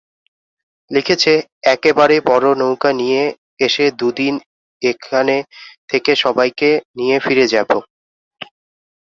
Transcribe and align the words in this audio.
লিখেছে, 0.91 1.33
একেবারে 1.73 2.15
বড় 2.29 2.47
নৌকা 2.61 2.91
নিয়ে 2.93 3.23
এসে 3.59 3.85
দুদিন 3.99 4.33
এখানে 4.81 5.35
থেকে 5.89 6.11
সবাইকে 6.23 6.69
নিয়ে 6.97 7.17
ফিরে 7.19 7.45
যাব। 7.53 7.69